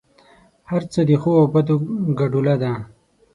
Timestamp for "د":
1.09-1.11